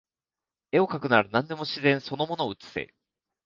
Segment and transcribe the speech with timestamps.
[0.73, 2.91] 画をかくなら何でも自然その物を写せ